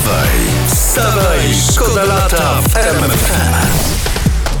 [0.00, 3.99] Wstawaj, wstawaj, szkoda lata w RMFFM.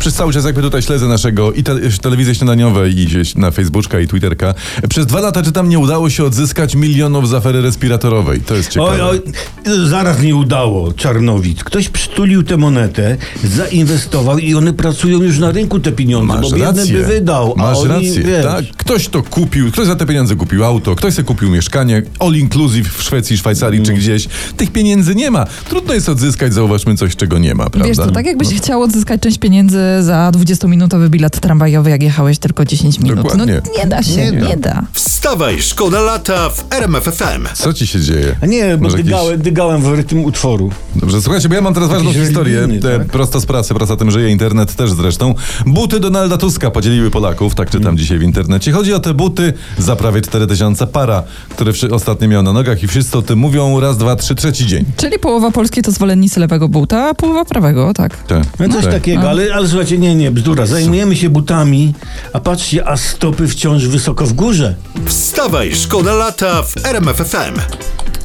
[0.00, 4.00] Przez cały czas jakby tutaj śledzę naszego i te, telewizję śniadaniowe i gdzieś na Facebooka
[4.00, 4.54] i Twitterka.
[4.88, 8.40] Przez dwa lata czytam nie udało się odzyskać milionów z afery respiratorowej.
[8.40, 9.04] To jest ciekawe.
[9.06, 9.20] Oj,
[9.66, 11.64] oj, zaraz nie udało, Czarnowic.
[11.64, 16.50] Ktoś przytulił tę monetę, zainwestował i one pracują już na rynku te pieniądze, Masz bo
[16.56, 16.94] biedny rację.
[16.98, 17.54] by wydał.
[17.58, 18.22] a Masz oni, rację.
[18.22, 18.64] wiesz, Tak?
[18.76, 22.94] Ktoś to kupił, ktoś za te pieniądze kupił auto, ktoś sobie kupił mieszkanie, all inclusive
[22.94, 23.86] w Szwecji, Szwajcarii Mm.
[23.86, 24.28] czy gdzieś.
[24.56, 25.46] Tych pieniędzy nie ma.
[25.68, 27.88] Trudno jest odzyskać, zauważmy coś, czego nie ma, prawda?
[27.88, 32.64] Wiesz, to tak jakbyś chciał odzyskać część pieniędzy za 20-minutowy bilet tramwajowy, jak jechałeś tylko
[32.64, 33.16] 10 minut.
[33.16, 33.60] Dokładnie.
[33.66, 34.70] No nie da się, Nie nie, da.
[34.74, 34.82] da.
[34.92, 37.46] Wstawaj, szkoda lata w RMFFM.
[37.54, 38.36] Co ci się dzieje?
[38.42, 40.70] A nie, bo Może jakiś- dygałem, dygałem w rytm utworu.
[40.96, 42.60] Dobrze, słuchajcie, bo ja mam teraz ważną Jakiś historię.
[42.60, 43.06] religijny, tak?
[43.08, 45.34] Prosto z pracy, praca tym żyje, internet też zresztą.
[45.66, 48.72] Buty Donalda Tuska podzieliły Polaków, tak czytam dzisiaj w internecie.
[48.72, 53.18] Chodzi o te buty za prawie 4000 para, które ostatnio miał na nogach i wszyscy
[53.18, 54.84] o tym mówią raz, dwa, trzy, trzeci dzień.
[54.96, 58.16] Czyli połowa Polski to zwolennicy lewego buta, a połowa prawego, tak.
[58.24, 58.42] Tak.
[58.58, 58.92] No coś Tak.
[58.94, 60.66] takiego, ale, ale słuchajcie, nie, nie, bzdura.
[60.66, 61.94] Zajmujemy się butami,
[62.32, 64.74] a patrzcie, a stopy wciąż wysoko w górze.
[65.06, 67.54] Wstawaj, szkoda lata w RMFFM.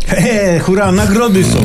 [0.08, 1.58] Hehe, hurra, nagrody są.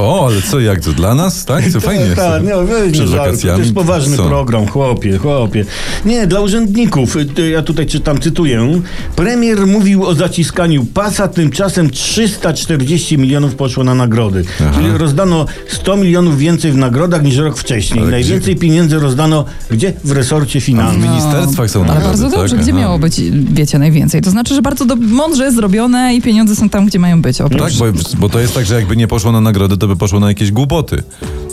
[0.00, 1.44] O, ale co, jak to dla nas?
[1.44, 1.70] Tak?
[1.70, 2.06] Co fajnie.
[2.06, 3.18] Tak, tak, nie, weź Przed nie żartuj.
[3.26, 3.56] wakacjami.
[3.56, 4.24] To jest poważny Co?
[4.26, 5.64] program, chłopie, chłopie.
[6.04, 7.16] Nie, dla urzędników.
[7.16, 8.80] Y, Ja tutaj czytam, cytuję.
[9.16, 14.44] Premier mówił o zaciskaniu pasa, tymczasem 340 milionów poszło na nagrody.
[14.74, 18.00] Czyli rozdano 100 milionów więcej w nagrodach niż rok wcześniej.
[18.02, 19.92] Ale Najwięcej pieniędzy rozdano gdzie?
[20.04, 21.02] W resorcie W finansów.
[21.02, 22.38] ministerstwach są Ale nagrody, bardzo tak?
[22.40, 22.80] dobrze, gdzie Aha.
[22.80, 23.20] miało być,
[23.52, 24.22] wiecie, najwięcej.
[24.22, 27.40] To znaczy, że bardzo do, mądrze zrobione i pieniądze są tam, gdzie mają być.
[27.40, 27.73] Oprócz.
[27.78, 27.84] Bo,
[28.18, 30.52] bo to jest tak, że jakby nie poszło na nagrody, to by poszło na jakieś
[30.52, 31.02] głupoty.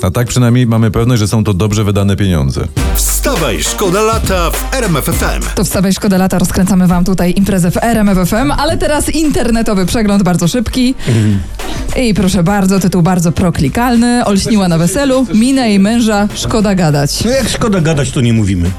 [0.02, 2.68] A tak przynajmniej mamy pewność, że są to dobrze wydane pieniądze.
[2.96, 5.42] Wstawaj, szkoda lata w RMFFM.
[5.56, 10.48] To wstawaj, szkoda lata, rozkręcamy wam tutaj imprezę w RMFFM, ale teraz internetowy przegląd bardzo
[10.48, 10.96] szybki.
[11.98, 14.26] I proszę bardzo, tytuł bardzo proklikalny.
[14.26, 17.24] Olśniła na weselu, mina jej męża, szkoda gadać.
[17.26, 18.72] No jak szkoda gadać, to nie mówimy.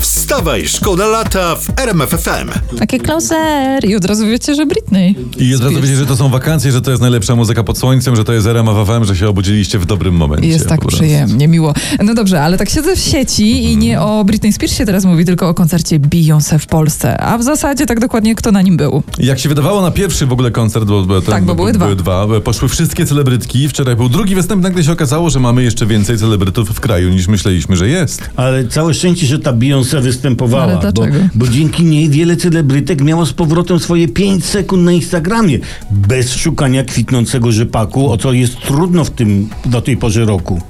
[0.00, 2.76] Wstawaj, szkoda lata w RMFFM.
[2.78, 3.84] takie klauser.
[3.84, 5.14] I od razu wiecie, że Britney.
[5.38, 8.16] I od razu wiecie, że to są wakacje, że to jest najlepsza muzyka pod słońcem,
[8.16, 10.48] że to jest RMFFM, że się obudziliście w dobrym momencie.
[10.48, 11.74] Jest tak przyjemnie, miło.
[12.04, 15.24] No dobrze, ale tak siedzę w sieci i nie o Britney Spears się teraz mówi,
[15.24, 17.20] tylko o koncercie Beyoncé w Polsce.
[17.20, 19.02] A w zasadzie tak dokładnie kto na nim był.
[19.18, 21.84] Jak się wydawało na pierwszy w ogóle koncert, bo, bo, ten- Tak, bo były dwa.
[21.84, 23.68] były dwa, poszły wszystkie celebrytki.
[23.68, 27.28] Wczoraj był drugi występ, nagle się okazało, że mamy jeszcze więcej celebrytów w kraju niż
[27.28, 28.30] myśleliśmy, że jest.
[28.36, 30.64] Ale całe szczęście, że ta Beyoncé występowała.
[30.64, 31.18] Ale bo, dlaczego?
[31.34, 35.58] bo dzięki niej wiele celebrytek miało z powrotem swoje 5 sekund na Instagramie.
[35.90, 40.60] Bez szukania kwitnącego rzepaku, o co jest trudno w tym do tej porze roku.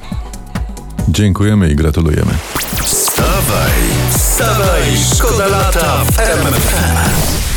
[1.09, 2.33] Dziękujemy i gratulujemy.
[2.83, 3.73] Wstawaj,
[4.11, 4.83] wstawaj,
[5.15, 7.56] szkoda lata w RMFFM.